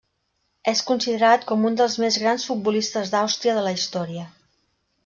És 0.71 0.79
considerat 0.87 1.45
com 1.51 1.67
un 1.71 1.77
dels 1.83 1.99
més 2.05 2.17
grans 2.25 2.49
futbolistes 2.51 3.13
d'Àustria 3.17 3.57
de 3.61 3.67
la 3.71 3.77
història. 3.79 4.27